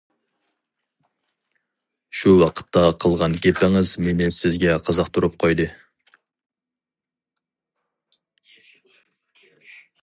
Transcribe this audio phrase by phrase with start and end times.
[2.21, 5.71] شۇ ۋاقىتتا قىلغان گېپىڭىز مېنى سىزگە قىزىقتۇرۇپ قويدى.